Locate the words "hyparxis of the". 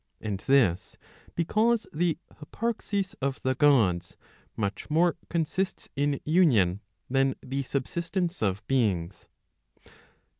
2.37-3.53